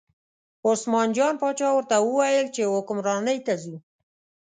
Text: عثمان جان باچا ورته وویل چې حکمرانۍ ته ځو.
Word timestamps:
عثمان 0.67 1.07
جان 1.17 1.33
باچا 1.41 1.69
ورته 1.73 1.95
وویل 2.01 2.47
چې 2.55 2.71
حکمرانۍ 2.73 3.37
ته 3.45 3.53
ځو. 3.63 3.75